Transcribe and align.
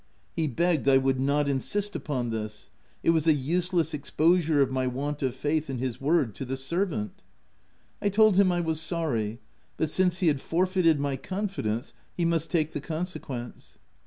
He 0.35 0.47
begged 0.47 0.87
I 0.89 0.97
would 0.97 1.19
not 1.19 1.47
insist 1.47 1.95
upon 1.95 2.31
this: 2.31 2.71
it 3.03 3.11
was 3.11 3.27
a 3.27 3.33
useless 3.33 3.93
exposure 3.93 4.59
of 4.59 4.71
my 4.71 4.87
want 4.87 5.21
of 5.21 5.35
faith 5.35 5.69
in 5.69 5.77
his 5.77 6.01
word, 6.01 6.33
to 6.33 6.43
the 6.43 6.57
servant. 6.57 7.21
I 8.01 8.09
told 8.09 8.35
him 8.35 8.51
I 8.51 8.61
was 8.61 8.81
sorry, 8.81 9.39
but 9.77 9.91
since 9.91 10.17
he 10.17 10.25
had 10.27 10.41
forfeited 10.41 10.99
my 10.99 11.17
con 11.17 11.47
fidence, 11.49 11.93
he 12.17 12.25
must 12.25 12.49
take 12.49 12.71
the 12.71 12.81
consequence. 12.81 13.77